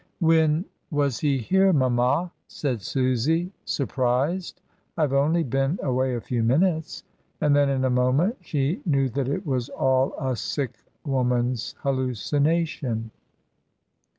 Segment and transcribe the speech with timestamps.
[0.19, 4.59] "When was he here, mamma?" said Susy, sur prised.
[4.97, 7.03] "I have only been away a few minutes."
[7.39, 13.11] And then in a moment she knew that it was all a sick woman's hallucination.